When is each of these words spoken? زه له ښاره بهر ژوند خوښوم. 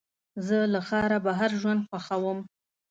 زه 0.45 0.57
له 0.73 0.79
ښاره 0.87 1.17
بهر 1.25 1.51
ژوند 1.61 1.81
خوښوم. 1.89 2.39